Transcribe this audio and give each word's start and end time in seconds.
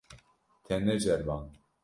Te 0.69 0.79
neceriband. 0.87 1.63